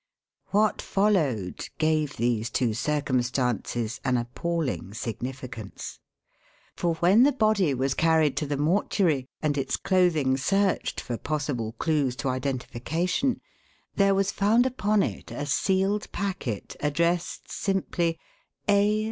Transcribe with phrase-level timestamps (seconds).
[0.47, 5.99] What followed gave these two circumstances an appalling significance.
[6.75, 11.73] For when the body was carried to the mortuary, and its clothing searched for possible
[11.73, 13.41] clues to identification,
[13.95, 18.17] there was found upon it a sealed packet addressed simply
[18.67, 18.99] "A.